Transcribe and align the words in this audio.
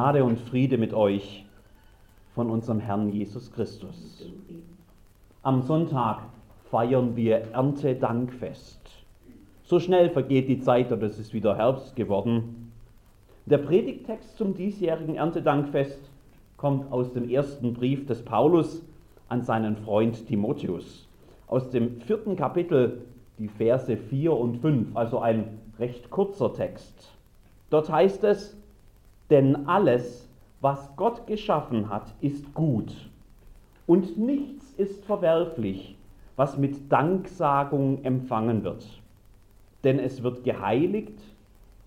Gnade 0.00 0.24
und 0.24 0.40
Friede 0.40 0.78
mit 0.78 0.94
euch 0.94 1.44
von 2.34 2.48
unserem 2.48 2.80
Herrn 2.80 3.12
Jesus 3.12 3.52
Christus. 3.52 4.26
Am 5.42 5.60
Sonntag 5.60 6.22
feiern 6.70 7.16
wir 7.16 7.52
Erntedankfest. 7.52 8.80
So 9.62 9.78
schnell 9.78 10.08
vergeht 10.08 10.48
die 10.48 10.58
Zeit 10.58 10.90
und 10.90 11.02
es 11.02 11.18
ist 11.18 11.34
wieder 11.34 11.54
Herbst 11.54 11.96
geworden. 11.96 12.72
Der 13.44 13.58
Predigtext 13.58 14.38
zum 14.38 14.54
diesjährigen 14.54 15.16
Erntedankfest 15.16 16.00
kommt 16.56 16.90
aus 16.90 17.12
dem 17.12 17.28
ersten 17.28 17.74
Brief 17.74 18.06
des 18.06 18.24
Paulus 18.24 18.82
an 19.28 19.42
seinen 19.42 19.76
Freund 19.76 20.26
Timotheus. 20.26 21.10
Aus 21.46 21.68
dem 21.68 22.00
vierten 22.00 22.36
Kapitel, 22.36 23.02
die 23.38 23.48
Verse 23.48 23.98
4 23.98 24.32
und 24.32 24.62
5, 24.62 24.96
also 24.96 25.18
ein 25.18 25.58
recht 25.78 26.08
kurzer 26.08 26.54
Text. 26.54 27.12
Dort 27.68 27.92
heißt 27.92 28.24
es, 28.24 28.56
denn 29.30 29.68
alles, 29.68 30.28
was 30.60 30.94
Gott 30.96 31.26
geschaffen 31.26 31.88
hat, 31.88 32.12
ist 32.20 32.52
gut. 32.54 32.92
Und 33.86 34.18
nichts 34.18 34.72
ist 34.76 35.04
verwerflich, 35.04 35.96
was 36.36 36.58
mit 36.58 36.92
Danksagung 36.92 38.04
empfangen 38.04 38.62
wird. 38.64 38.86
Denn 39.84 39.98
es 39.98 40.22
wird 40.22 40.44
geheiligt 40.44 41.18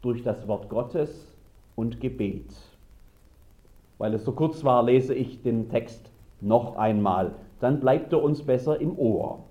durch 0.02 0.24
das 0.24 0.48
Wort 0.48 0.70
Gottes 0.70 1.36
und 1.76 2.00
Gebet. 2.00 2.54
Weil 3.98 4.16
es 4.16 4.26
so 4.26 4.32
kurz 4.32 4.64
war, 4.64 4.84
lese 4.84 5.14
ich 5.14 5.42
den 5.44 5.70
Text 5.70 6.12
noch 6.42 6.76
einmal. 6.76 7.36
Dann 7.60 7.80
bleibt 7.80 8.12
er 8.12 8.22
uns 8.22 8.44
besser 8.44 8.80
im 8.82 8.98
Ohr. 8.98 9.44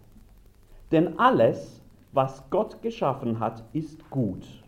Denn 0.90 1.18
alles, 1.18 1.80
was 2.12 2.50
Gott 2.50 2.82
geschaffen 2.82 3.40
hat, 3.40 3.64
ist 3.72 4.10
gut. 4.10 4.61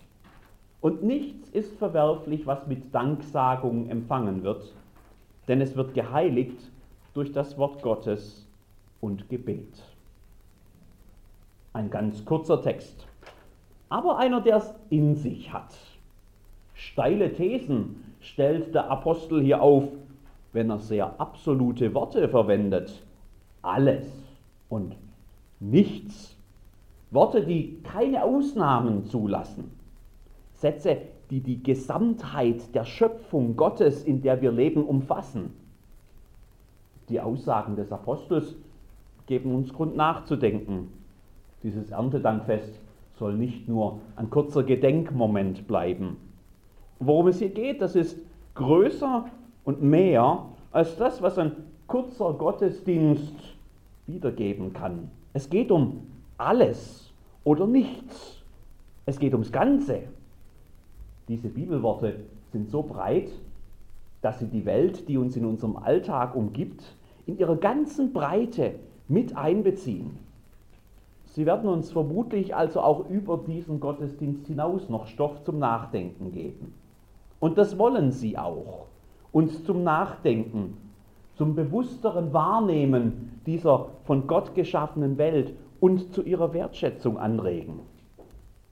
Und 0.84 1.02
nichts 1.02 1.48
ist 1.48 1.78
verwerflich, 1.78 2.46
was 2.46 2.66
mit 2.66 2.94
Danksagung 2.94 3.88
empfangen 3.88 4.42
wird, 4.42 4.70
denn 5.48 5.62
es 5.62 5.76
wird 5.76 5.94
geheiligt 5.94 6.58
durch 7.14 7.32
das 7.32 7.56
Wort 7.56 7.80
Gottes 7.80 8.46
und 9.00 9.30
Gebet. 9.30 9.82
Ein 11.72 11.88
ganz 11.88 12.26
kurzer 12.26 12.60
Text, 12.60 13.06
aber 13.88 14.18
einer, 14.18 14.42
der 14.42 14.56
es 14.56 14.74
in 14.90 15.14
sich 15.14 15.54
hat. 15.54 15.74
Steile 16.74 17.32
Thesen 17.32 18.04
stellt 18.20 18.74
der 18.74 18.90
Apostel 18.90 19.40
hier 19.40 19.62
auf, 19.62 19.84
wenn 20.52 20.68
er 20.68 20.80
sehr 20.80 21.18
absolute 21.18 21.94
Worte 21.94 22.28
verwendet. 22.28 23.02
Alles 23.62 24.06
und 24.68 24.94
nichts. 25.60 26.36
Worte, 27.10 27.46
die 27.46 27.80
keine 27.82 28.22
Ausnahmen 28.22 29.06
zulassen. 29.06 29.82
Sätze, 30.64 30.96
die 31.28 31.40
die 31.40 31.62
Gesamtheit 31.62 32.74
der 32.74 32.86
Schöpfung 32.86 33.54
Gottes, 33.54 34.02
in 34.02 34.22
der 34.22 34.40
wir 34.40 34.50
leben, 34.50 34.82
umfassen. 34.86 35.50
Die 37.10 37.20
Aussagen 37.20 37.76
des 37.76 37.92
Apostels 37.92 38.56
geben 39.26 39.54
uns 39.54 39.74
Grund 39.74 39.94
nachzudenken. 39.94 40.88
Dieses 41.62 41.90
Erntedankfest 41.90 42.80
soll 43.18 43.34
nicht 43.34 43.68
nur 43.68 44.00
ein 44.16 44.30
kurzer 44.30 44.62
Gedenkmoment 44.62 45.66
bleiben. 45.66 46.16
Worum 46.98 47.26
es 47.26 47.40
hier 47.40 47.50
geht, 47.50 47.82
das 47.82 47.94
ist 47.94 48.18
größer 48.54 49.26
und 49.64 49.82
mehr 49.82 50.46
als 50.72 50.96
das, 50.96 51.20
was 51.20 51.36
ein 51.36 51.52
kurzer 51.86 52.32
Gottesdienst 52.32 53.34
wiedergeben 54.06 54.72
kann. 54.72 55.10
Es 55.34 55.50
geht 55.50 55.70
um 55.70 56.06
alles 56.38 57.12
oder 57.44 57.66
nichts. 57.66 58.42
Es 59.04 59.18
geht 59.18 59.34
ums 59.34 59.52
Ganze. 59.52 60.04
Diese 61.28 61.48
Bibelworte 61.48 62.16
sind 62.52 62.70
so 62.70 62.82
breit, 62.82 63.30
dass 64.20 64.38
sie 64.38 64.46
die 64.46 64.64
Welt, 64.64 65.08
die 65.08 65.18
uns 65.18 65.36
in 65.36 65.44
unserem 65.44 65.76
Alltag 65.76 66.34
umgibt, 66.34 66.82
in 67.26 67.38
ihrer 67.38 67.56
ganzen 67.56 68.12
Breite 68.12 68.74
mit 69.08 69.36
einbeziehen. 69.36 70.18
Sie 71.26 71.46
werden 71.46 71.68
uns 71.68 71.90
vermutlich 71.90 72.54
also 72.54 72.80
auch 72.80 73.08
über 73.08 73.38
diesen 73.38 73.80
Gottesdienst 73.80 74.46
hinaus 74.46 74.88
noch 74.88 75.06
Stoff 75.06 75.42
zum 75.42 75.58
Nachdenken 75.58 76.30
geben. 76.32 76.74
Und 77.40 77.58
das 77.58 77.76
wollen 77.76 78.12
sie 78.12 78.38
auch, 78.38 78.86
uns 79.32 79.64
zum 79.64 79.82
Nachdenken, 79.82 80.76
zum 81.34 81.54
bewussteren 81.54 82.32
Wahrnehmen 82.32 83.40
dieser 83.46 83.88
von 84.04 84.26
Gott 84.26 84.54
geschaffenen 84.54 85.18
Welt 85.18 85.52
und 85.80 86.14
zu 86.14 86.22
ihrer 86.22 86.54
Wertschätzung 86.54 87.18
anregen. 87.18 87.80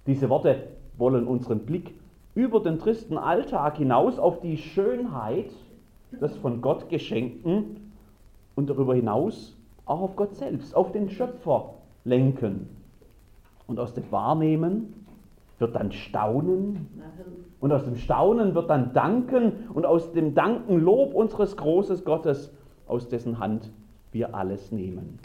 Diese 0.06 0.28
Worte 0.28 0.68
wollen 0.96 1.26
unseren 1.26 1.60
Blick 1.66 1.94
über 2.34 2.60
den 2.60 2.78
tristen 2.78 3.18
Alltag 3.18 3.76
hinaus 3.76 4.18
auf 4.18 4.40
die 4.40 4.56
Schönheit 4.56 5.50
des 6.20 6.36
von 6.36 6.60
Gott 6.60 6.88
geschenkten 6.88 7.92
und 8.54 8.70
darüber 8.70 8.94
hinaus 8.94 9.56
auch 9.84 10.00
auf 10.00 10.16
Gott 10.16 10.34
selbst, 10.36 10.74
auf 10.74 10.92
den 10.92 11.10
Schöpfer 11.10 11.74
lenken. 12.04 12.68
Und 13.66 13.78
aus 13.78 13.94
dem 13.94 14.10
Wahrnehmen 14.10 15.06
wird 15.58 15.74
dann 15.76 15.92
Staunen 15.92 16.88
und 17.60 17.72
aus 17.72 17.84
dem 17.84 17.96
Staunen 17.96 18.54
wird 18.54 18.68
dann 18.68 18.92
Danken 18.92 19.68
und 19.72 19.86
aus 19.86 20.12
dem 20.12 20.34
Danken 20.34 20.80
Lob 20.80 21.14
unseres 21.14 21.56
großen 21.56 22.04
Gottes, 22.04 22.52
aus 22.86 23.08
dessen 23.08 23.38
Hand 23.38 23.70
wir 24.10 24.34
alles 24.34 24.72
nehmen. 24.72 25.18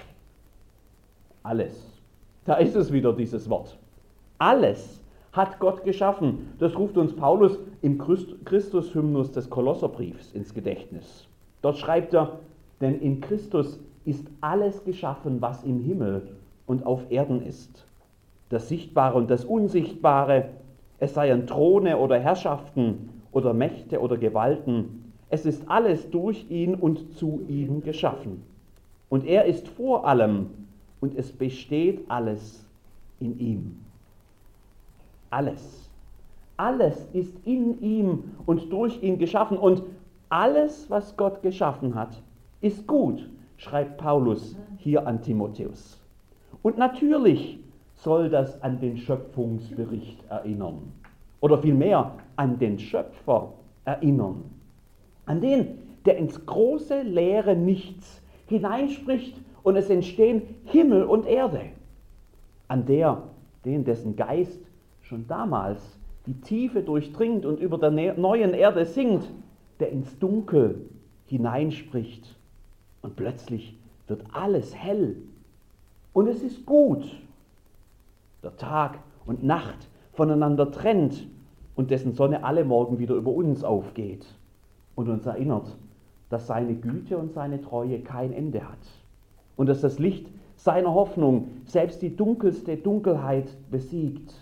Alles. 1.44 2.02
Da 2.46 2.56
ist 2.56 2.76
es 2.76 2.94
wieder 2.94 3.14
dieses 3.14 3.50
Wort. 3.50 3.78
Alles 4.38 5.02
hat 5.38 5.60
Gott 5.60 5.86
geschaffen. 5.86 6.54
Das 6.60 6.78
ruft 6.78 6.98
uns 6.98 7.16
Paulus 7.16 7.58
im 7.82 7.98
Christus-Hymnus 7.98 9.32
des 9.32 9.50
Kolosserbriefs 9.50 10.34
ins 10.34 10.54
Gedächtnis. 10.54 11.28
Dort 11.62 11.78
schreibt 11.78 12.14
er, 12.14 12.40
denn 12.82 13.00
in 13.00 13.22
Christus 13.22 13.80
ist 14.04 14.28
alles 14.42 14.84
geschaffen, 14.84 15.42
was 15.42 15.64
im 15.64 15.80
Himmel 15.80 16.36
und 16.66 16.86
auf 16.86 17.10
Erden 17.10 17.42
ist. 17.46 17.86
Das 18.50 18.68
Sichtbare 18.68 19.18
und 19.18 19.30
das 19.30 19.46
Unsichtbare, 19.46 20.50
es 21.00 21.14
seien 21.14 21.48
Throne 21.48 21.98
oder 21.98 22.20
Herrschaften 22.20 23.10
oder 23.32 23.54
Mächte 23.54 24.02
oder 24.02 24.18
Gewalten, 24.18 25.14
es 25.30 25.46
ist 25.46 25.70
alles 25.70 26.10
durch 26.10 26.50
ihn 26.50 26.76
und 26.76 27.18
zu 27.18 27.42
ihm 27.48 27.82
geschaffen. 27.82 28.44
Und 29.10 29.26
er 29.26 29.46
ist 29.46 29.68
vor 29.68 30.08
allem 30.08 30.48
und 31.02 31.18
es 31.18 31.32
besteht 31.32 32.10
alles 32.10 32.66
in 33.20 33.40
ihm. 33.40 33.87
Alles. 35.30 35.90
Alles 36.58 37.08
ist 37.14 37.36
in 37.46 37.80
ihm 37.82 38.36
und 38.46 38.72
durch 38.72 39.02
ihn 39.04 39.18
geschaffen. 39.20 39.58
Und 39.58 39.84
alles, 40.30 40.90
was 40.90 41.16
Gott 41.16 41.42
geschaffen 41.42 41.96
hat, 41.96 42.22
ist 42.62 42.88
gut, 42.88 43.30
schreibt 43.58 43.98
Paulus 43.98 44.58
hier 44.78 45.06
an 45.06 45.22
Timotheus. 45.22 46.02
Und 46.64 46.78
natürlich 46.78 47.60
soll 47.96 48.30
das 48.30 48.62
an 48.62 48.80
den 48.80 48.98
Schöpfungsbericht 48.98 50.24
erinnern. 50.30 50.92
Oder 51.40 51.60
vielmehr 51.60 52.14
an 52.36 52.58
den 52.58 52.80
Schöpfer 52.80 53.54
erinnern. 53.86 54.44
An 55.26 55.42
den, 55.42 55.80
der 56.06 56.18
ins 56.18 56.46
große 56.46 57.02
leere 57.04 57.56
Nichts 57.56 58.22
hineinspricht 58.48 59.40
und 59.64 59.76
es 59.76 59.90
entstehen 59.90 60.42
Himmel 60.66 61.04
und 61.04 61.26
Erde. 61.26 61.62
An 62.68 62.86
der, 62.86 63.24
den 63.66 63.84
dessen 63.84 64.16
Geist 64.16 64.62
schon 65.08 65.26
damals 65.28 65.98
die 66.26 66.40
Tiefe 66.42 66.82
durchdringt 66.82 67.46
und 67.46 67.60
über 67.60 67.78
der 67.78 67.92
ne-, 67.92 68.14
neuen 68.18 68.54
Erde 68.54 68.86
singt, 68.86 69.32
der 69.80 69.90
ins 69.90 70.20
Dunkel 70.20 70.90
hineinspricht. 71.26 72.36
Und 73.02 73.16
plötzlich 73.16 73.78
wird 74.08 74.24
alles 74.34 74.76
hell. 74.76 75.16
Und 76.12 76.28
es 76.28 76.44
ist 76.44 76.66
gut. 76.66 77.06
Der 78.44 78.56
Tag 78.58 79.00
und 79.26 79.44
Nacht 79.44 79.88
voneinander 80.14 80.72
trennt 80.72 81.28
und 81.76 81.92
dessen 81.92 82.14
Sonne 82.14 82.44
alle 82.44 82.66
Morgen 82.66 83.00
wieder 83.00 83.16
über 83.16 83.32
uns 83.32 83.64
aufgeht 83.64 84.26
und 84.96 85.10
uns 85.10 85.26
erinnert, 85.26 85.78
dass 86.30 86.48
seine 86.48 86.76
Güte 86.76 87.18
und 87.18 87.32
seine 87.32 87.62
Treue 87.62 88.00
kein 88.00 88.34
Ende 88.34 88.68
hat 88.68 88.78
und 89.56 89.70
dass 89.70 89.82
das 89.82 90.00
Licht 90.00 90.28
seiner 90.56 90.94
Hoffnung 90.94 91.50
selbst 91.66 92.02
die 92.02 92.16
dunkelste 92.16 92.78
Dunkelheit 92.78 93.56
besiegt 93.70 94.34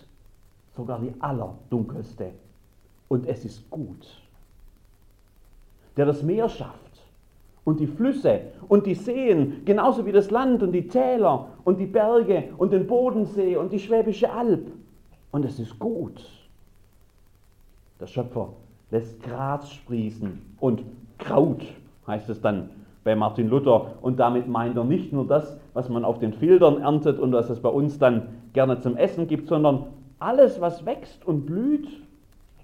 sogar 0.76 1.00
die 1.00 1.12
allerdunkelste. 1.20 2.32
Und 3.08 3.26
es 3.26 3.44
ist 3.44 3.68
gut. 3.70 4.06
Der 5.96 6.06
das 6.06 6.22
Meer 6.22 6.48
schafft 6.48 7.02
und 7.64 7.80
die 7.80 7.86
Flüsse 7.86 8.40
und 8.68 8.86
die 8.86 8.94
Seen, 8.94 9.62
genauso 9.64 10.04
wie 10.06 10.12
das 10.12 10.30
Land 10.30 10.62
und 10.62 10.72
die 10.72 10.88
Täler 10.88 11.48
und 11.64 11.78
die 11.80 11.86
Berge 11.86 12.50
und 12.58 12.72
den 12.72 12.86
Bodensee 12.86 13.56
und 13.56 13.72
die 13.72 13.78
Schwäbische 13.78 14.30
Alb. 14.30 14.70
Und 15.32 15.44
es 15.44 15.58
ist 15.58 15.78
gut. 15.78 16.24
Der 18.00 18.06
Schöpfer 18.06 18.50
lässt 18.90 19.22
Gras 19.22 19.72
sprießen 19.72 20.56
und 20.60 20.82
Kraut, 21.18 21.64
heißt 22.06 22.28
es 22.28 22.40
dann 22.40 22.70
bei 23.04 23.16
Martin 23.16 23.48
Luther. 23.48 23.94
Und 24.02 24.18
damit 24.20 24.48
meint 24.48 24.76
er 24.76 24.84
nicht 24.84 25.12
nur 25.12 25.26
das, 25.26 25.58
was 25.74 25.88
man 25.88 26.04
auf 26.04 26.18
den 26.18 26.34
Filtern 26.34 26.82
erntet 26.82 27.18
und 27.18 27.32
was 27.32 27.48
es 27.48 27.60
bei 27.60 27.68
uns 27.68 27.98
dann 27.98 28.28
gerne 28.52 28.80
zum 28.80 28.96
Essen 28.96 29.28
gibt, 29.28 29.48
sondern 29.48 29.86
alles, 30.18 30.60
was 30.60 30.84
wächst 30.86 31.26
und 31.26 31.46
blüht 31.46 31.88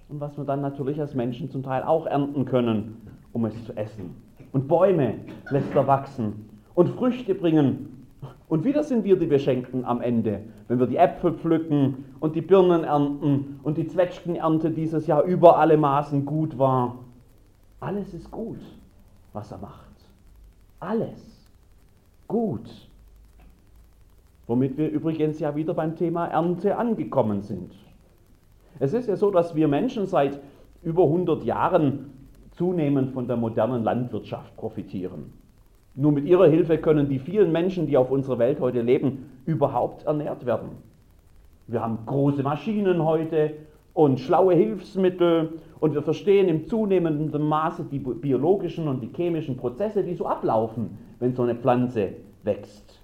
und 0.09 0.19
was 0.19 0.37
wir 0.37 0.43
dann 0.43 0.61
natürlich 0.61 0.99
als 0.99 1.13
Menschen 1.13 1.49
zum 1.49 1.63
Teil 1.63 1.83
auch 1.83 2.05
ernten 2.05 2.45
können, 2.45 3.07
um 3.31 3.45
es 3.45 3.65
zu 3.65 3.75
essen. 3.75 4.15
Und 4.51 4.67
Bäume 4.67 5.15
lässt 5.49 5.73
er 5.73 5.87
wachsen 5.87 6.49
und 6.75 6.89
Früchte 6.89 7.35
bringen. 7.35 8.07
Und 8.47 8.65
wieder 8.65 8.83
sind 8.83 9.03
wir 9.03 9.17
die 9.17 9.25
Beschenkten 9.25 9.85
am 9.85 10.01
Ende, 10.01 10.41
wenn 10.67 10.79
wir 10.79 10.87
die 10.87 10.97
Äpfel 10.97 11.33
pflücken 11.33 12.05
und 12.19 12.35
die 12.35 12.41
Birnen 12.41 12.83
ernten 12.83 13.59
und 13.63 13.77
die 13.77 13.87
Zwetschgenernte 13.87 14.69
dieses 14.69 15.07
Jahr 15.07 15.23
über 15.23 15.57
alle 15.57 15.77
Maßen 15.77 16.25
gut 16.25 16.57
war. 16.57 16.99
Alles 17.79 18.13
ist 18.13 18.29
gut, 18.29 18.59
was 19.33 19.51
er 19.51 19.57
macht. 19.57 19.89
Alles 20.79 21.49
gut. 22.27 22.69
Womit 24.47 24.77
wir 24.77 24.89
übrigens 24.89 25.39
ja 25.39 25.55
wieder 25.55 25.73
beim 25.73 25.95
Thema 25.95 26.27
Ernte 26.27 26.77
angekommen 26.77 27.41
sind. 27.41 27.73
Es 28.79 28.93
ist 28.93 29.07
ja 29.07 29.15
so, 29.15 29.31
dass 29.31 29.55
wir 29.55 29.67
Menschen 29.67 30.05
seit 30.05 30.39
über 30.81 31.03
100 31.03 31.43
Jahren 31.43 32.11
zunehmend 32.51 33.11
von 33.11 33.27
der 33.27 33.37
modernen 33.37 33.83
Landwirtschaft 33.83 34.55
profitieren. 34.57 35.33
Nur 35.95 36.11
mit 36.11 36.25
ihrer 36.25 36.47
Hilfe 36.47 36.77
können 36.77 37.07
die 37.07 37.19
vielen 37.19 37.51
Menschen, 37.51 37.87
die 37.87 37.97
auf 37.97 38.11
unserer 38.11 38.39
Welt 38.39 38.59
heute 38.59 38.81
leben, 38.81 39.29
überhaupt 39.45 40.03
ernährt 40.05 40.45
werden. 40.45 40.69
Wir 41.67 41.81
haben 41.81 41.99
große 42.05 42.43
Maschinen 42.43 43.05
heute 43.05 43.53
und 43.93 44.19
schlaue 44.19 44.55
Hilfsmittel 44.55 45.59
und 45.79 45.93
wir 45.93 46.01
verstehen 46.01 46.49
im 46.49 46.67
zunehmenden 46.67 47.47
Maße 47.47 47.85
die 47.91 47.99
biologischen 47.99 48.87
und 48.87 49.01
die 49.01 49.11
chemischen 49.15 49.55
Prozesse, 49.55 50.03
die 50.03 50.15
so 50.15 50.25
ablaufen, 50.25 50.97
wenn 51.19 51.33
so 51.33 51.43
eine 51.43 51.55
Pflanze 51.55 52.13
wächst. 52.43 53.02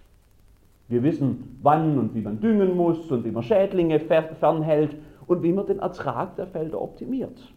Wir 0.89 1.03
wissen, 1.03 1.59
wann 1.61 1.99
und 1.99 2.15
wie 2.15 2.21
man 2.21 2.41
düngen 2.41 2.75
muss 2.75 3.11
und 3.11 3.23
wie 3.23 3.31
man 3.31 3.43
Schädlinge 3.43 3.99
fernhält 3.99 4.95
und 5.27 5.43
wie 5.43 5.53
man 5.53 5.67
den 5.67 5.79
Ertrag 5.79 6.35
der 6.35 6.47
Felder 6.47 6.81
optimiert. 6.81 7.53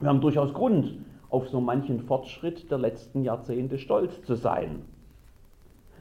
Wir 0.00 0.08
haben 0.08 0.20
durchaus 0.20 0.52
Grund, 0.52 0.98
auf 1.30 1.48
so 1.48 1.60
manchen 1.60 2.00
Fortschritt 2.00 2.68
der 2.70 2.78
letzten 2.78 3.22
Jahrzehnte 3.22 3.78
stolz 3.78 4.20
zu 4.22 4.34
sein. 4.34 4.82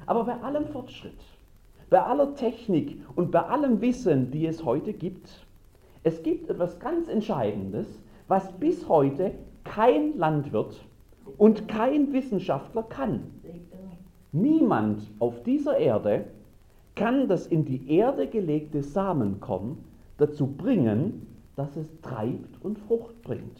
Aber 0.07 0.25
bei 0.25 0.33
allem 0.41 0.65
Fortschritt, 0.65 1.21
bei 1.91 2.01
aller 2.01 2.33
Technik 2.33 2.97
und 3.15 3.31
bei 3.31 3.41
allem 3.41 3.79
Wissen, 3.79 4.31
die 4.31 4.47
es 4.47 4.65
heute 4.65 4.93
gibt, 4.93 5.45
es 6.03 6.23
gibt 6.23 6.49
etwas 6.49 6.79
ganz 6.79 7.07
Entscheidendes, 7.07 7.87
was 8.27 8.51
bis 8.53 8.89
heute 8.89 9.33
kein 9.63 10.17
Landwirt 10.17 10.83
und 11.37 11.67
kein 11.67 12.11
Wissenschaftler 12.11 12.83
kann. 12.83 13.21
Niemand 14.31 15.01
auf 15.19 15.43
dieser 15.43 15.77
Erde 15.77 16.25
kann 16.95 17.27
das 17.27 17.47
in 17.47 17.65
die 17.65 17.91
Erde 17.91 18.27
gelegte 18.27 18.81
Samenkorn 18.81 19.77
dazu 20.17 20.47
bringen, 20.47 21.27
dass 21.55 21.75
es 21.75 21.87
treibt 22.01 22.63
und 22.63 22.79
Frucht 22.79 23.21
bringt. 23.21 23.59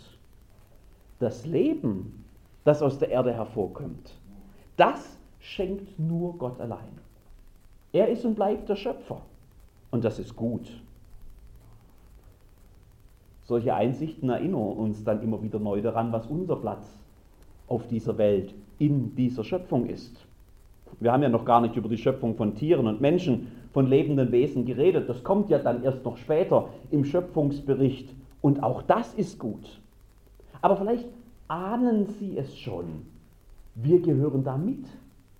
Das 1.19 1.45
Leben, 1.45 2.23
das 2.63 2.81
aus 2.81 2.97
der 2.97 3.09
Erde 3.09 3.33
hervorkommt, 3.33 4.18
das 4.77 5.18
schenkt 5.39 6.00
nur 6.00 6.38
Gott 6.38 6.59
allein. 6.59 7.00
Er 7.91 8.07
ist 8.07 8.24
und 8.25 8.35
bleibt 8.35 8.69
der 8.69 8.75
Schöpfer. 8.75 9.21
Und 9.91 10.06
das 10.06 10.19
ist 10.19 10.35
gut. 10.35 10.81
Solche 13.44 13.74
Einsichten 13.74 14.29
erinnern 14.29 14.77
uns 14.77 15.03
dann 15.03 15.21
immer 15.21 15.44
wieder 15.44 15.59
neu 15.59 15.81
daran, 15.81 16.13
was 16.13 16.25
unser 16.27 16.56
Platz 16.56 16.97
auf 17.67 17.88
dieser 17.88 18.17
Welt, 18.17 18.53
in 18.79 19.13
dieser 19.15 19.44
Schöpfung 19.44 19.88
ist. 19.88 20.25
Wir 20.99 21.11
haben 21.11 21.23
ja 21.23 21.29
noch 21.29 21.45
gar 21.45 21.61
nicht 21.61 21.75
über 21.75 21.89
die 21.89 21.97
Schöpfung 21.97 22.35
von 22.35 22.55
Tieren 22.55 22.88
und 22.88 23.01
Menschen, 23.01 23.51
von 23.73 23.88
lebenden 23.88 24.31
Wesen 24.31 24.65
geredet. 24.65 25.09
Das 25.09 25.23
kommt 25.23 25.49
ja 25.49 25.57
dann 25.57 25.83
erst 25.83 26.03
noch 26.03 26.17
später 26.17 26.69
im 26.91 27.05
Schöpfungsbericht. 27.05 28.09
Und 28.41 28.63
auch 28.63 28.81
das 28.81 29.13
ist 29.13 29.39
gut. 29.39 29.79
Aber 30.61 30.77
vielleicht 30.77 31.07
ahnen 31.47 32.05
Sie 32.05 32.38
es 32.38 32.57
schon. 32.57 32.85
Wir 33.75 34.01
gehören 34.01 34.43
da 34.43 34.57
mit 34.57 34.85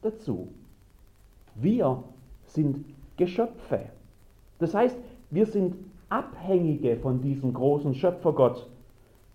dazu. 0.01 0.48
Wir 1.56 2.03
sind 2.45 2.86
Geschöpfe. 3.18 3.81
Das 4.59 4.74
heißt, 4.74 4.98
wir 5.30 5.45
sind 5.45 5.75
Abhängige 6.09 6.98
von 6.98 7.21
diesem 7.21 7.53
großen 7.53 7.94
Schöpfergott, 7.95 8.68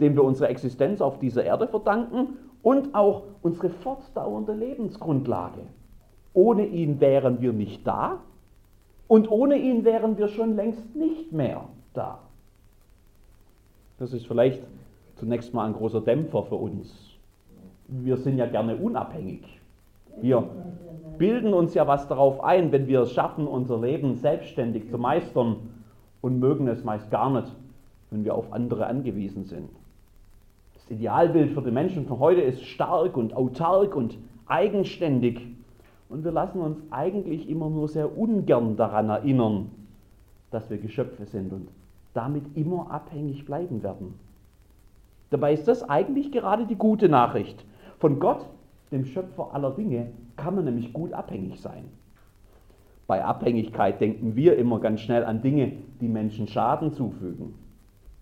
dem 0.00 0.14
wir 0.14 0.24
unsere 0.24 0.48
Existenz 0.48 1.00
auf 1.00 1.18
dieser 1.18 1.44
Erde 1.44 1.68
verdanken 1.68 2.36
und 2.62 2.94
auch 2.94 3.22
unsere 3.42 3.70
fortdauernde 3.70 4.52
Lebensgrundlage. 4.52 5.62
Ohne 6.37 6.67
ihn 6.67 7.00
wären 7.00 7.41
wir 7.41 7.55
nicht 7.55 7.87
da 7.87 8.19
und 9.09 9.31
ohne 9.31 9.56
ihn 9.56 9.87
wären 9.87 10.19
wir 10.19 10.29
schon 10.29 10.55
längst 10.55 10.94
nicht 10.94 11.33
mehr 11.33 11.65
da. 11.94 12.19
Das 13.99 14.12
ist 14.12 14.27
vielleicht 14.27 14.62
zunächst 15.15 15.55
mal 15.55 15.65
ein 15.65 15.73
großer 15.73 16.03
Dämpfer 16.03 16.43
für 16.43 16.56
uns. 16.56 16.94
Wir 17.88 18.19
sind 18.19 18.37
ja 18.37 18.44
gerne 18.44 18.77
unabhängig. 18.77 19.44
Wir 20.21 20.47
bilden 21.17 21.55
uns 21.55 21.73
ja 21.73 21.87
was 21.87 22.06
darauf 22.06 22.44
ein, 22.44 22.71
wenn 22.71 22.87
wir 22.87 23.00
es 23.00 23.12
schaffen, 23.12 23.47
unser 23.47 23.81
Leben 23.81 24.17
selbstständig 24.17 24.91
zu 24.91 24.99
meistern 24.99 25.56
und 26.21 26.38
mögen 26.38 26.69
es 26.69 26.85
meist 26.85 27.11
gar 27.11 27.31
nicht, 27.31 27.50
wenn 28.11 28.27
wir 28.27 28.35
auf 28.35 28.53
andere 28.53 28.88
angewiesen 28.88 29.44
sind. 29.47 29.71
Das 30.75 30.91
Idealbild 30.91 31.53
für 31.53 31.62
die 31.62 31.71
Menschen 31.71 32.05
von 32.05 32.19
heute 32.19 32.43
ist 32.43 32.62
stark 32.62 33.17
und 33.17 33.35
autark 33.35 33.97
und 33.97 34.19
eigenständig. 34.44 35.56
Und 36.08 36.25
wir 36.25 36.31
lassen 36.31 36.61
uns 36.61 36.79
eigentlich 36.91 37.49
immer 37.49 37.69
nur 37.69 37.88
sehr 37.88 38.17
ungern 38.17 38.76
daran 38.76 39.08
erinnern, 39.08 39.70
dass 40.50 40.70
wir 40.70 40.79
Geschöpfe 40.79 41.26
sind 41.26 41.53
und 41.53 41.69
damit 42.14 42.44
immer 42.56 42.91
abhängig 42.91 43.44
bleiben 43.44 43.82
werden. 43.82 44.14
Dabei 45.31 45.53
ist 45.53 45.67
das 45.67 45.88
eigentlich 45.88 46.31
gerade 46.31 46.67
die 46.67 46.76
gute 46.76 47.08
Nachricht. 47.08 47.64
Von 47.99 48.20
Gott, 48.20 48.47
dem 48.93 49.05
Schöpfer 49.05 49.53
aller 49.53 49.73
Dinge, 49.73 50.08
kann 50.37 50.55
man 50.55 50.64
nämlich 50.64 50.93
gut 50.93 51.12
abhängig 51.12 51.61
sein. 51.61 51.85
Bei 53.09 53.25
Abhängigkeit 53.25 54.00
denken 54.00 54.37
wir 54.37 54.56
immer 54.56 54.81
ganz 54.81 55.00
schnell 55.00 55.25
an 55.25 55.43
Dinge, 55.43 55.73
die 56.00 56.09
Menschen 56.09 56.47
Schaden 56.47 56.93
zufügen. 56.93 57.55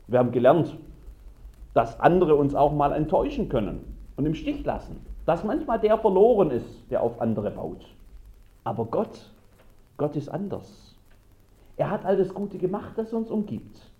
Wir 0.07 0.19
haben 0.19 0.33
gelernt, 0.33 0.77
dass 1.75 2.01
andere 2.01 2.37
uns 2.37 2.55
auch 2.55 2.75
mal 2.75 2.93
enttäuschen 2.93 3.49
können 3.49 3.81
und 4.17 4.27
im 4.27 4.35
Stich 4.35 4.65
lassen 4.65 4.97
dass 5.27 5.45
manchmal 5.45 5.79
der 5.79 5.99
verloren 5.99 6.51
ist, 6.51 6.91
der 6.91 7.03
auf 7.03 7.21
andere 7.21 7.51
baut. 7.51 7.85
Aber 8.63 8.85
Gott, 8.87 9.31
Gott 9.97 10.17
ist 10.17 10.29
anders. 10.29 10.97
Er 11.77 11.91
hat 11.91 12.05
all 12.05 12.17
das 12.17 12.33
Gute 12.33 12.59
gemacht, 12.59 12.93
das 12.97 13.13
uns 13.13 13.31
umgibt. 13.31 13.91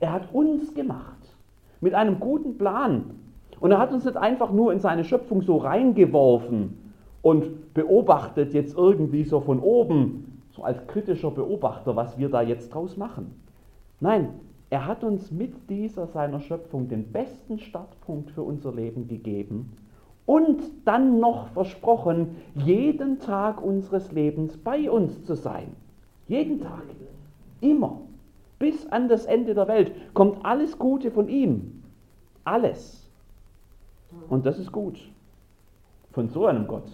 Er 0.00 0.12
hat 0.12 0.32
uns 0.32 0.74
gemacht 0.74 1.36
mit 1.80 1.94
einem 1.94 2.20
guten 2.20 2.58
Plan. 2.58 3.18
Und 3.60 3.70
er 3.70 3.78
hat 3.78 3.92
uns 3.92 4.04
nicht 4.04 4.16
einfach 4.16 4.52
nur 4.52 4.72
in 4.72 4.80
seine 4.80 5.04
Schöpfung 5.04 5.42
so 5.42 5.56
reingeworfen 5.58 6.92
und 7.22 7.74
beobachtet 7.74 8.52
jetzt 8.52 8.76
irgendwie 8.76 9.24
so 9.24 9.40
von 9.40 9.60
oben, 9.60 10.42
so 10.50 10.64
als 10.64 10.86
kritischer 10.88 11.30
Beobachter, 11.30 11.94
was 11.94 12.18
wir 12.18 12.28
da 12.28 12.42
jetzt 12.42 12.74
draus 12.74 12.96
machen. 12.96 13.34
Nein, 14.00 14.30
er 14.68 14.86
hat 14.86 15.04
uns 15.04 15.30
mit 15.30 15.70
dieser 15.70 16.08
seiner 16.08 16.40
Schöpfung 16.40 16.88
den 16.88 17.12
besten 17.12 17.58
Startpunkt 17.58 18.32
für 18.32 18.42
unser 18.42 18.72
Leben 18.72 19.06
gegeben 19.06 19.76
und 20.26 20.62
dann 20.84 21.18
noch 21.18 21.48
versprochen, 21.48 22.36
jeden 22.54 23.18
Tag 23.18 23.62
unseres 23.62 24.12
Lebens 24.12 24.56
bei 24.56 24.90
uns 24.90 25.24
zu 25.24 25.34
sein. 25.34 25.74
Jeden 26.28 26.60
Tag. 26.60 26.84
Immer. 27.60 28.00
Bis 28.58 28.86
an 28.86 29.08
das 29.08 29.26
Ende 29.26 29.54
der 29.54 29.66
Welt 29.68 29.92
kommt 30.14 30.44
alles 30.44 30.78
Gute 30.78 31.10
von 31.10 31.28
ihm. 31.28 31.82
Alles. 32.44 33.10
Und 34.28 34.46
das 34.46 34.58
ist 34.58 34.72
gut. 34.72 35.00
Von 36.12 36.28
so 36.28 36.46
einem 36.46 36.66
Gott 36.66 36.86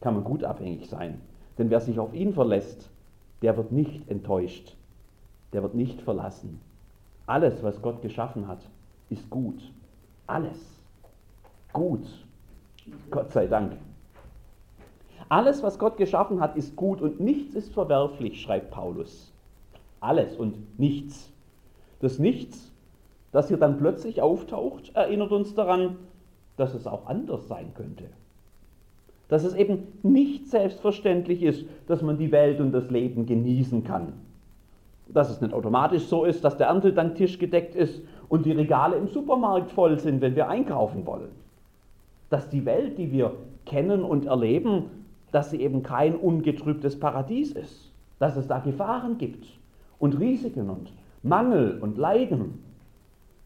kann 0.00 0.14
man 0.14 0.24
gut 0.24 0.42
abhängig 0.42 0.88
sein. 0.88 1.20
Denn 1.58 1.70
wer 1.70 1.80
sich 1.80 1.98
auf 1.98 2.14
ihn 2.14 2.32
verlässt, 2.32 2.90
der 3.42 3.56
wird 3.56 3.72
nicht 3.72 4.08
enttäuscht. 4.08 4.76
Der 5.52 5.62
wird 5.62 5.74
nicht 5.74 6.02
verlassen. 6.02 6.60
Alles, 7.26 7.62
was 7.62 7.80
Gott 7.82 8.02
geschaffen 8.02 8.48
hat, 8.48 8.60
ist 9.10 9.28
gut. 9.30 9.72
Alles. 10.26 10.58
Gut. 11.72 12.25
Gott 13.10 13.32
sei 13.32 13.46
Dank. 13.46 13.72
Alles, 15.28 15.62
was 15.62 15.78
Gott 15.78 15.96
geschaffen 15.96 16.40
hat, 16.40 16.56
ist 16.56 16.76
gut 16.76 17.00
und 17.00 17.20
nichts 17.20 17.54
ist 17.54 17.72
verwerflich, 17.72 18.40
schreibt 18.40 18.70
Paulus. 18.70 19.32
Alles 20.00 20.36
und 20.36 20.78
nichts. 20.78 21.32
Das 22.00 22.18
Nichts, 22.18 22.72
das 23.32 23.48
hier 23.48 23.56
dann 23.56 23.78
plötzlich 23.78 24.20
auftaucht, 24.20 24.94
erinnert 24.94 25.32
uns 25.32 25.54
daran, 25.54 25.96
dass 26.56 26.74
es 26.74 26.86
auch 26.86 27.06
anders 27.06 27.48
sein 27.48 27.72
könnte. 27.74 28.04
Dass 29.28 29.44
es 29.44 29.54
eben 29.54 29.88
nicht 30.02 30.48
selbstverständlich 30.48 31.42
ist, 31.42 31.64
dass 31.88 32.02
man 32.02 32.18
die 32.18 32.30
Welt 32.30 32.60
und 32.60 32.72
das 32.72 32.90
Leben 32.90 33.26
genießen 33.26 33.82
kann. 33.82 34.12
Dass 35.08 35.30
es 35.30 35.40
nicht 35.40 35.54
automatisch 35.54 36.04
so 36.04 36.24
ist, 36.24 36.44
dass 36.44 36.56
der 36.56 36.68
Erntedanktisch 36.68 37.38
gedeckt 37.38 37.74
ist 37.74 38.02
und 38.28 38.46
die 38.46 38.52
Regale 38.52 38.96
im 38.96 39.08
Supermarkt 39.08 39.72
voll 39.72 39.98
sind, 39.98 40.20
wenn 40.20 40.36
wir 40.36 40.48
einkaufen 40.48 41.06
wollen 41.06 41.45
dass 42.30 42.48
die 42.48 42.64
Welt, 42.64 42.98
die 42.98 43.12
wir 43.12 43.32
kennen 43.64 44.02
und 44.02 44.26
erleben, 44.26 45.06
dass 45.32 45.50
sie 45.50 45.60
eben 45.60 45.82
kein 45.82 46.16
ungetrübtes 46.16 46.98
Paradies 46.98 47.52
ist, 47.52 47.92
dass 48.18 48.36
es 48.36 48.46
da 48.46 48.58
Gefahren 48.60 49.18
gibt 49.18 49.46
und 49.98 50.18
Risiken 50.18 50.70
und 50.70 50.92
Mangel 51.22 51.78
und 51.80 51.98
Leiden, 51.98 52.62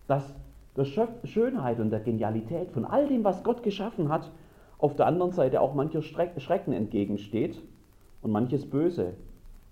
dass 0.07 0.35
der 0.77 0.85
Schönheit 0.85 1.81
und 1.81 1.91
der 1.91 2.01
Genialität 2.01 2.71
von 2.71 2.85
all 2.85 3.09
dem, 3.09 3.25
was 3.25 3.43
Gott 3.43 3.63
geschaffen 3.63 4.09
hat, 4.09 4.31
auf 4.79 4.97
der 4.97 5.07
anderen 5.07 5.33
Seite 5.33 5.61
auch 5.61 5.75
mancher 5.75 6.03
Schrecken 6.03 6.73
entgegensteht 6.73 7.61
und 8.23 8.31
manches 8.31 8.69
Böse. 8.69 9.15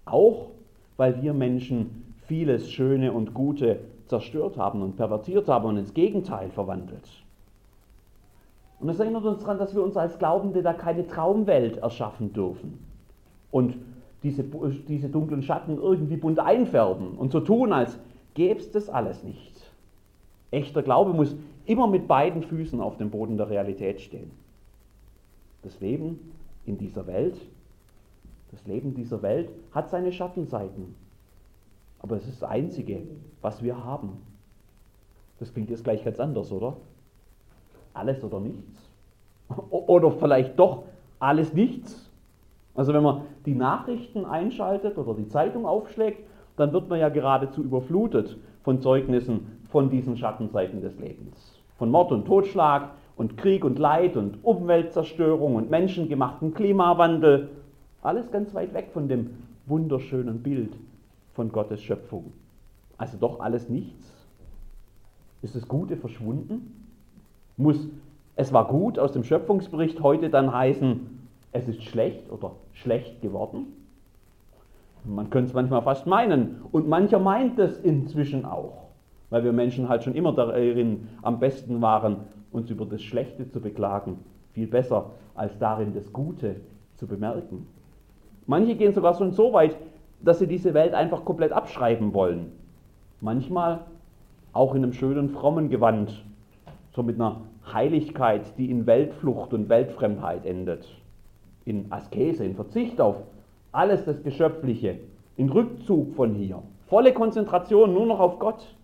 Auch 0.04 0.50
weil 0.96 1.22
wir 1.22 1.32
Menschen 1.32 2.14
vieles 2.26 2.70
Schöne 2.70 3.12
und 3.12 3.32
Gute 3.32 3.80
zerstört 4.06 4.56
haben 4.58 4.82
und 4.82 4.96
pervertiert 4.96 5.48
haben 5.48 5.66
und 5.66 5.76
ins 5.78 5.94
Gegenteil 5.94 6.50
verwandelt. 6.50 7.08
Und 8.80 8.88
es 8.88 9.00
erinnert 9.00 9.24
uns 9.24 9.40
daran, 9.40 9.58
dass 9.58 9.74
wir 9.74 9.82
uns 9.82 9.96
als 9.96 10.18
Glaubende 10.18 10.62
da 10.62 10.72
keine 10.72 11.06
Traumwelt 11.06 11.78
erschaffen 11.78 12.32
dürfen 12.32 12.78
und 13.50 13.76
diese, 14.22 14.44
diese 14.88 15.08
dunklen 15.08 15.42
Schatten 15.42 15.78
irgendwie 15.78 16.16
bunt 16.16 16.38
einfärben 16.38 17.16
und 17.16 17.32
so 17.32 17.40
tun, 17.40 17.72
als 17.72 17.98
gäbe 18.34 18.60
es 18.60 18.70
das 18.70 18.88
alles 18.88 19.22
nicht. 19.24 19.54
Echter 20.50 20.82
Glaube 20.82 21.12
muss 21.12 21.36
immer 21.66 21.86
mit 21.86 22.08
beiden 22.08 22.42
Füßen 22.42 22.80
auf 22.80 22.96
dem 22.96 23.10
Boden 23.10 23.36
der 23.36 23.50
Realität 23.50 24.00
stehen. 24.00 24.30
Das 25.62 25.80
Leben 25.80 26.32
in 26.66 26.78
dieser 26.78 27.06
Welt, 27.06 27.38
das 28.50 28.64
Leben 28.66 28.94
dieser 28.94 29.22
Welt 29.22 29.50
hat 29.72 29.90
seine 29.90 30.12
Schattenseiten. 30.12 30.94
Aber 31.98 32.16
es 32.16 32.26
ist 32.26 32.42
das 32.42 32.48
Einzige, 32.48 33.02
was 33.42 33.62
wir 33.62 33.84
haben. 33.84 34.18
Das 35.38 35.52
klingt 35.52 35.70
jetzt 35.70 35.84
gleich 35.84 36.04
ganz 36.04 36.18
anders, 36.20 36.52
oder? 36.52 36.76
Alles 37.98 38.22
oder 38.22 38.38
nichts. 38.38 38.88
Oder 39.70 40.12
vielleicht 40.12 40.58
doch 40.58 40.84
alles 41.18 41.52
nichts. 41.52 42.08
Also 42.74 42.94
wenn 42.94 43.02
man 43.02 43.22
die 43.44 43.54
Nachrichten 43.54 44.24
einschaltet 44.24 44.96
oder 44.98 45.14
die 45.14 45.26
Zeitung 45.28 45.66
aufschlägt, 45.66 46.20
dann 46.56 46.72
wird 46.72 46.88
man 46.88 47.00
ja 47.00 47.08
geradezu 47.08 47.62
überflutet 47.62 48.36
von 48.62 48.80
Zeugnissen 48.80 49.58
von 49.68 49.90
diesen 49.90 50.16
Schattenseiten 50.16 50.80
des 50.80 50.98
Lebens. 50.98 51.58
Von 51.76 51.90
Mord 51.90 52.12
und 52.12 52.24
Totschlag 52.24 52.90
und 53.16 53.36
Krieg 53.36 53.64
und 53.64 53.78
Leid 53.80 54.16
und 54.16 54.44
Umweltzerstörung 54.44 55.56
und 55.56 55.70
menschengemachten 55.70 56.54
Klimawandel. 56.54 57.48
Alles 58.02 58.30
ganz 58.30 58.54
weit 58.54 58.74
weg 58.74 58.90
von 58.92 59.08
dem 59.08 59.30
wunderschönen 59.66 60.42
Bild 60.42 60.72
von 61.34 61.50
Gottes 61.50 61.82
Schöpfung. 61.82 62.32
Also 62.96 63.16
doch 63.18 63.40
alles 63.40 63.68
nichts. 63.68 64.12
Ist 65.42 65.56
das 65.56 65.66
Gute 65.66 65.96
verschwunden? 65.96 66.87
Muss 67.58 67.88
es 68.40 68.52
war 68.52 68.68
gut 68.68 69.00
aus 69.00 69.10
dem 69.10 69.24
Schöpfungsbericht 69.24 70.00
heute 70.00 70.30
dann 70.30 70.52
heißen, 70.52 71.28
es 71.50 71.66
ist 71.66 71.82
schlecht 71.82 72.30
oder 72.30 72.52
schlecht 72.72 73.20
geworden? 73.20 73.66
Man 75.02 75.28
könnte 75.28 75.48
es 75.48 75.54
manchmal 75.54 75.82
fast 75.82 76.06
meinen. 76.06 76.62
Und 76.70 76.86
mancher 76.88 77.18
meint 77.18 77.58
es 77.58 77.78
inzwischen 77.80 78.44
auch, 78.44 78.84
weil 79.30 79.42
wir 79.42 79.52
Menschen 79.52 79.88
halt 79.88 80.04
schon 80.04 80.14
immer 80.14 80.32
darin 80.32 81.08
am 81.22 81.40
besten 81.40 81.82
waren, 81.82 82.18
uns 82.52 82.70
über 82.70 82.86
das 82.86 83.02
Schlechte 83.02 83.48
zu 83.48 83.60
beklagen. 83.60 84.20
Viel 84.52 84.68
besser 84.68 85.10
als 85.34 85.58
darin 85.58 85.92
das 85.92 86.12
Gute 86.12 86.60
zu 86.94 87.08
bemerken. 87.08 87.66
Manche 88.46 88.76
gehen 88.76 88.94
sogar 88.94 89.14
schon 89.14 89.32
so 89.32 89.52
weit, 89.52 89.76
dass 90.22 90.38
sie 90.38 90.46
diese 90.46 90.74
Welt 90.74 90.94
einfach 90.94 91.24
komplett 91.24 91.50
abschreiben 91.50 92.14
wollen. 92.14 92.52
Manchmal 93.20 93.80
auch 94.52 94.76
in 94.76 94.84
einem 94.84 94.92
schönen, 94.92 95.28
frommen 95.28 95.70
Gewand, 95.70 96.24
so 96.92 97.02
mit 97.02 97.16
einer 97.16 97.40
Heiligkeit, 97.72 98.58
die 98.58 98.70
in 98.70 98.86
Weltflucht 98.86 99.52
und 99.54 99.68
Weltfremdheit 99.68 100.46
endet. 100.46 100.88
In 101.64 101.90
Askese, 101.90 102.44
in 102.44 102.54
Verzicht 102.54 103.00
auf 103.00 103.16
alles 103.72 104.04
das 104.04 104.22
Geschöpfliche, 104.22 104.98
in 105.36 105.50
Rückzug 105.50 106.14
von 106.14 106.34
hier. 106.34 106.62
Volle 106.86 107.12
Konzentration 107.12 107.92
nur 107.92 108.06
noch 108.06 108.20
auf 108.20 108.38
Gott. 108.38 108.74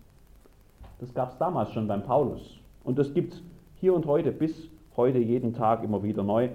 Das 0.99 1.13
gab 1.13 1.31
es 1.31 1.37
damals 1.37 1.71
schon 1.71 1.87
beim 1.87 2.03
Paulus. 2.03 2.59
Und 2.83 2.99
das 2.99 3.13
gibt 3.13 3.33
es 3.33 3.43
hier 3.75 3.93
und 3.93 4.05
heute, 4.05 4.31
bis 4.31 4.69
heute 4.95 5.17
jeden 5.17 5.53
Tag 5.53 5.83
immer 5.83 6.03
wieder 6.03 6.23
neu. 6.23 6.49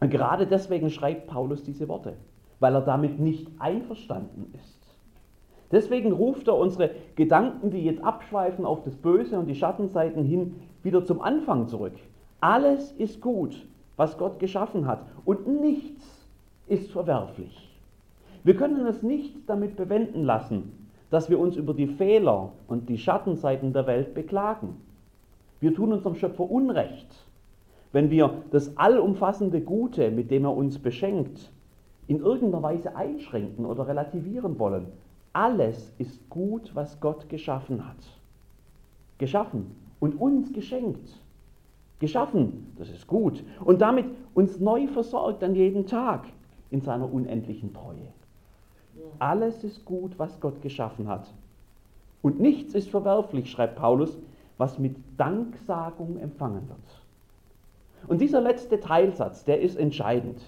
Und 0.00 0.10
gerade 0.10 0.46
deswegen 0.46 0.90
schreibt 0.90 1.26
Paulus 1.26 1.62
diese 1.62 1.88
Worte 1.88 2.14
weil 2.60 2.74
er 2.74 2.82
damit 2.82 3.18
nicht 3.18 3.48
einverstanden 3.58 4.52
ist. 4.54 4.76
Deswegen 5.72 6.12
ruft 6.12 6.46
er 6.48 6.56
unsere 6.56 6.90
Gedanken, 7.16 7.70
die 7.70 7.84
jetzt 7.84 8.02
abschweifen 8.02 8.64
auf 8.64 8.84
das 8.84 8.94
Böse 8.94 9.38
und 9.38 9.46
die 9.46 9.56
Schattenseiten 9.56 10.24
hin, 10.24 10.54
wieder 10.86 11.04
zum 11.04 11.20
Anfang 11.20 11.66
zurück. 11.66 11.96
Alles 12.40 12.92
ist 12.92 13.20
gut, 13.20 13.66
was 13.96 14.16
Gott 14.16 14.38
geschaffen 14.38 14.86
hat 14.86 15.04
und 15.24 15.46
nichts 15.60 16.06
ist 16.68 16.92
verwerflich. 16.92 17.76
Wir 18.44 18.56
können 18.56 18.86
es 18.86 19.02
nicht 19.02 19.34
damit 19.48 19.76
bewenden 19.76 20.22
lassen, 20.22 20.88
dass 21.10 21.28
wir 21.28 21.40
uns 21.40 21.56
über 21.56 21.74
die 21.74 21.88
Fehler 21.88 22.52
und 22.68 22.88
die 22.88 22.98
Schattenseiten 22.98 23.72
der 23.72 23.88
Welt 23.88 24.14
beklagen. 24.14 24.76
Wir 25.58 25.74
tun 25.74 25.92
unserem 25.92 26.14
Schöpfer 26.14 26.48
Unrecht, 26.48 27.08
wenn 27.90 28.10
wir 28.10 28.42
das 28.52 28.76
allumfassende 28.76 29.60
Gute, 29.60 30.12
mit 30.12 30.30
dem 30.30 30.44
er 30.44 30.54
uns 30.54 30.78
beschenkt, 30.78 31.50
in 32.06 32.20
irgendeiner 32.20 32.62
Weise 32.62 32.94
einschränken 32.94 33.66
oder 33.66 33.88
relativieren 33.88 34.58
wollen. 34.60 34.86
Alles 35.32 35.92
ist 35.98 36.30
gut, 36.30 36.70
was 36.74 37.00
Gott 37.00 37.28
geschaffen 37.28 37.88
hat. 37.88 37.96
Geschaffen 39.18 39.74
und 40.00 40.20
uns 40.20 40.52
geschenkt. 40.52 41.20
Geschaffen, 41.98 42.72
das 42.78 42.90
ist 42.90 43.06
gut. 43.06 43.42
Und 43.64 43.80
damit 43.80 44.06
uns 44.34 44.60
neu 44.60 44.86
versorgt 44.86 45.42
an 45.42 45.54
jedem 45.54 45.86
Tag 45.86 46.24
in 46.70 46.82
seiner 46.82 47.10
unendlichen 47.10 47.72
Treue. 47.72 48.12
Alles 49.18 49.64
ist 49.64 49.84
gut, 49.84 50.18
was 50.18 50.40
Gott 50.40 50.60
geschaffen 50.60 51.08
hat. 51.08 51.32
Und 52.22 52.40
nichts 52.40 52.74
ist 52.74 52.90
verwerflich, 52.90 53.50
schreibt 53.50 53.76
Paulus, 53.76 54.18
was 54.58 54.78
mit 54.78 54.96
Danksagung 55.16 56.18
empfangen 56.18 56.68
wird. 56.68 58.08
Und 58.08 58.20
dieser 58.20 58.40
letzte 58.40 58.80
Teilsatz, 58.80 59.44
der 59.44 59.60
ist 59.60 59.76
entscheidend 59.76 60.40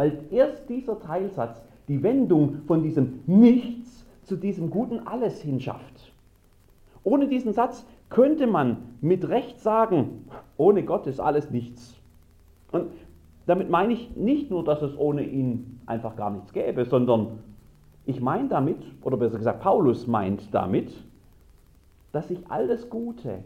weil 0.00 0.18
erst 0.30 0.68
dieser 0.70 0.98
Teilsatz 0.98 1.62
die 1.86 2.02
Wendung 2.02 2.62
von 2.66 2.82
diesem 2.82 3.20
Nichts 3.26 4.06
zu 4.24 4.36
diesem 4.36 4.70
guten 4.70 5.06
Alles 5.06 5.42
hinschafft. 5.42 6.12
Ohne 7.02 7.28
diesen 7.28 7.52
Satz 7.52 7.84
könnte 8.10 8.46
man 8.46 8.96
mit 9.00 9.28
Recht 9.28 9.60
sagen, 9.60 10.26
ohne 10.56 10.84
Gott 10.84 11.06
ist 11.06 11.20
alles 11.20 11.50
nichts. 11.50 11.96
Und 12.72 12.90
damit 13.46 13.70
meine 13.70 13.94
ich 13.94 14.14
nicht 14.16 14.50
nur, 14.50 14.64
dass 14.64 14.82
es 14.82 14.96
ohne 14.98 15.24
ihn 15.24 15.80
einfach 15.86 16.16
gar 16.16 16.30
nichts 16.30 16.52
gäbe, 16.52 16.84
sondern 16.84 17.38
ich 18.04 18.20
meine 18.20 18.48
damit, 18.48 18.78
oder 19.02 19.16
besser 19.16 19.38
gesagt, 19.38 19.60
Paulus 19.60 20.06
meint 20.06 20.52
damit, 20.52 20.92
dass 22.12 22.30
ich 22.30 22.50
alles 22.50 22.90
Gute, 22.90 23.44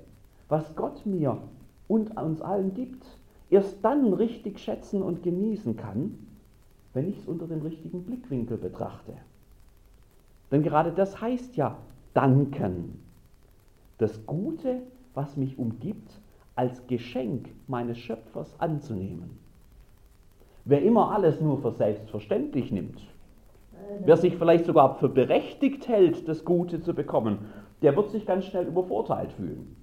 was 0.49 0.75
Gott 0.75 1.05
mir 1.07 1.39
und 1.87 2.17
uns 2.17 2.41
allen 2.41 2.75
gibt, 2.75 3.05
erst 3.51 3.85
dann 3.85 4.13
richtig 4.15 4.59
schätzen 4.59 5.03
und 5.03 5.23
genießen 5.23 5.77
kann, 5.77 6.19
wenn 6.95 7.09
ich 7.09 7.19
es 7.19 7.27
unter 7.27 7.47
dem 7.47 7.63
richtigen 7.63 8.05
Blickwinkel 8.05 8.57
betrachte. 8.57 9.13
Denn 10.51 10.63
gerade 10.63 10.93
das 10.93 11.21
heißt 11.21 11.57
ja 11.57 11.77
danken. 12.15 13.01
Das 14.05 14.27
Gute, 14.27 14.83
was 15.15 15.39
mich 15.39 15.59
umgibt, 15.59 16.21
als 16.57 16.87
Geschenk 16.89 17.49
meines 17.69 17.97
Schöpfers 17.97 18.55
anzunehmen. 18.61 19.39
Wer 20.67 20.83
immer 20.83 21.11
alles 21.11 21.41
nur 21.41 21.57
für 21.63 21.73
selbstverständlich 21.73 22.71
nimmt, 22.71 23.01
wer 24.05 24.19
sich 24.19 24.37
vielleicht 24.37 24.67
sogar 24.67 24.97
für 24.97 25.09
berechtigt 25.09 25.89
hält, 25.89 26.29
das 26.29 26.45
Gute 26.45 26.83
zu 26.83 26.93
bekommen, 26.93 27.47
der 27.81 27.97
wird 27.97 28.11
sich 28.11 28.27
ganz 28.27 28.45
schnell 28.45 28.67
übervorteilt 28.67 29.33
fühlen. 29.33 29.75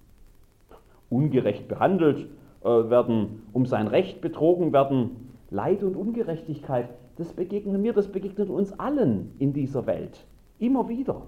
Ungerecht 1.10 1.68
behandelt 1.68 2.28
äh, 2.62 2.68
werden, 2.68 3.42
um 3.54 3.66
sein 3.66 3.88
Recht 3.88 4.22
betrogen 4.22 4.72
werden, 4.72 5.32
Leid 5.50 5.82
und 5.82 5.96
Ungerechtigkeit 5.96 6.90
das 7.18 7.34
begegnet 7.34 7.82
mir, 7.82 7.94
das 7.94 8.08
begegnet 8.08 8.52
uns 8.52 8.72
allen 8.80 9.34
in 9.40 9.52
dieser 9.52 9.88
Welt. 9.88 10.26
Immer 10.60 10.88
wieder. 10.88 11.24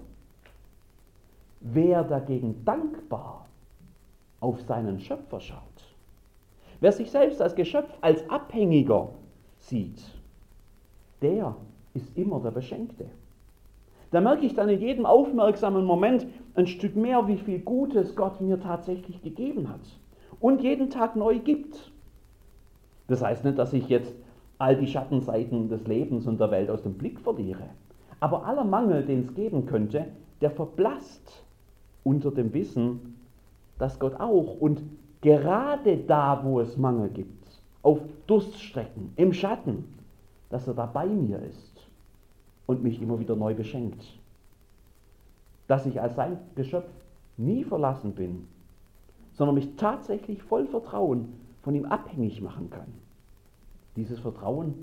Wer 1.66 2.04
dagegen 2.04 2.62
dankbar 2.66 3.46
auf 4.40 4.60
seinen 4.60 5.00
Schöpfer 5.00 5.40
schaut, 5.40 5.96
wer 6.80 6.92
sich 6.92 7.10
selbst 7.10 7.40
als 7.40 7.54
Geschöpf, 7.54 7.88
als 8.02 8.28
Abhängiger 8.28 9.08
sieht, 9.60 10.02
der 11.22 11.56
ist 11.94 12.14
immer 12.18 12.40
der 12.40 12.50
Beschenkte. 12.50 13.06
Da 14.10 14.20
merke 14.20 14.44
ich 14.44 14.54
dann 14.54 14.68
in 14.68 14.78
jedem 14.78 15.06
aufmerksamen 15.06 15.86
Moment 15.86 16.26
ein 16.54 16.66
Stück 16.66 16.96
mehr, 16.96 17.26
wie 17.28 17.38
viel 17.38 17.60
Gutes 17.60 18.14
Gott 18.14 18.42
mir 18.42 18.60
tatsächlich 18.60 19.22
gegeben 19.22 19.70
hat 19.70 19.80
und 20.40 20.62
jeden 20.62 20.90
Tag 20.90 21.16
neu 21.16 21.38
gibt. 21.38 21.90
Das 23.08 23.22
heißt 23.22 23.42
nicht, 23.42 23.56
dass 23.58 23.72
ich 23.72 23.88
jetzt 23.88 24.14
all 24.58 24.76
die 24.76 24.86
Schattenseiten 24.86 25.70
des 25.70 25.86
Lebens 25.86 26.26
und 26.26 26.38
der 26.38 26.50
Welt 26.50 26.68
aus 26.68 26.82
dem 26.82 26.98
Blick 26.98 27.20
verliere. 27.20 27.70
Aber 28.20 28.44
aller 28.44 28.64
Mangel, 28.64 29.02
den 29.06 29.20
es 29.20 29.34
geben 29.34 29.64
könnte, 29.64 30.08
der 30.42 30.50
verblasst 30.50 31.43
unter 32.04 32.30
dem 32.30 32.52
Wissen, 32.54 33.16
dass 33.78 33.98
Gott 33.98 34.20
auch 34.20 34.60
und 34.60 34.82
gerade 35.20 35.96
da, 35.96 36.44
wo 36.44 36.60
es 36.60 36.76
Mangel 36.76 37.08
gibt, 37.08 37.60
auf 37.82 37.98
Durststrecken, 38.26 39.12
im 39.16 39.32
Schatten, 39.32 39.84
dass 40.50 40.68
er 40.68 40.74
da 40.74 40.86
bei 40.86 41.06
mir 41.06 41.40
ist 41.40 41.88
und 42.66 42.82
mich 42.82 43.02
immer 43.02 43.18
wieder 43.18 43.34
neu 43.34 43.54
beschenkt. 43.54 44.04
Dass 45.66 45.86
ich 45.86 46.00
als 46.00 46.14
sein 46.14 46.38
Geschöpf 46.54 46.88
nie 47.36 47.64
verlassen 47.64 48.12
bin 48.12 48.46
sondern 49.34 49.56
mich 49.56 49.76
tatsächlich 49.76 50.42
voll 50.42 50.66
Vertrauen 50.66 51.32
von 51.62 51.74
ihm 51.74 51.84
abhängig 51.86 52.40
machen 52.40 52.70
kann. 52.70 52.92
Dieses 53.96 54.20
Vertrauen, 54.20 54.74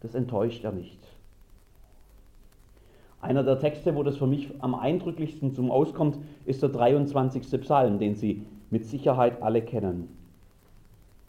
das 0.00 0.14
enttäuscht 0.14 0.64
er 0.64 0.72
nicht. 0.72 0.98
Einer 3.20 3.42
der 3.42 3.58
Texte, 3.58 3.96
wo 3.96 4.02
das 4.02 4.16
für 4.16 4.26
mich 4.26 4.50
am 4.60 4.74
eindrücklichsten 4.74 5.52
zum 5.52 5.70
Auskommt, 5.70 6.18
ist 6.44 6.62
der 6.62 6.68
23. 6.68 7.60
Psalm, 7.62 7.98
den 7.98 8.14
Sie 8.14 8.46
mit 8.70 8.84
Sicherheit 8.84 9.42
alle 9.42 9.62
kennen. 9.62 10.08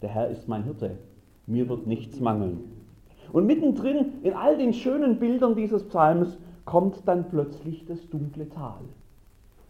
Der 0.02 0.10
Herr 0.10 0.28
ist 0.28 0.48
mein 0.48 0.64
Hirte, 0.64 0.98
mir 1.46 1.68
wird 1.68 1.86
nichts 1.86 2.20
mangeln. 2.20 2.60
Und 3.32 3.46
mittendrin 3.46 4.12
in 4.22 4.34
all 4.34 4.56
den 4.56 4.72
schönen 4.72 5.18
Bildern 5.18 5.54
dieses 5.56 5.82
Psalms 5.88 6.38
kommt 6.64 7.06
dann 7.06 7.28
plötzlich 7.28 7.84
das 7.86 8.08
dunkle 8.08 8.48
Tal. 8.48 8.80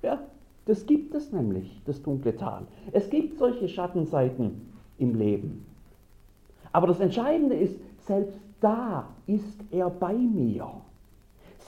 Ja, 0.03 0.21
das 0.67 0.87
gibt 0.87 1.15
es 1.15 1.33
nämlich, 1.33 1.81
das 1.87 2.03
dunkle 2.03 2.37
Tal. 2.37 2.67
Es 2.93 3.09
gibt 3.11 3.39
solche 3.39 3.69
Schattenseiten 3.69 4.73
im 4.99 5.15
Leben. 5.15 5.65
Aber 6.73 6.87
das 6.87 7.01
Entscheidende 7.01 7.55
ist, 7.55 7.79
selbst 8.07 8.39
da 8.61 9.09
ist 9.27 9.65
er 9.71 9.91
bei 9.91 10.15
mir. 10.15 10.71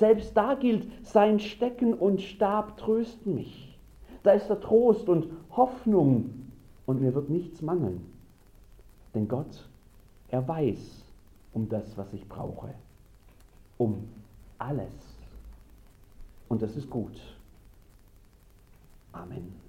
Selbst 0.02 0.36
da 0.36 0.54
gilt, 0.54 0.90
sein 1.06 1.38
Stecken 1.38 1.94
und 1.94 2.20
Stab 2.20 2.76
trösten 2.76 3.36
mich. 3.36 3.78
Da 4.24 4.32
ist 4.32 4.48
der 4.48 4.60
Trost 4.60 5.08
und 5.08 5.28
Hoffnung 5.52 6.48
und 6.86 7.00
mir 7.00 7.14
wird 7.14 7.30
nichts 7.30 7.62
mangeln. 7.62 8.04
Denn 9.14 9.28
Gott, 9.28 9.68
er 10.26 10.48
weiß 10.48 11.04
um 11.52 11.68
das, 11.68 11.96
was 11.96 12.12
ich 12.14 12.28
brauche. 12.28 12.74
Um 13.78 14.08
alles. 14.58 14.92
Und 16.48 16.62
das 16.62 16.74
ist 16.74 16.90
gut. 16.90 17.20
Amen. 19.12 19.61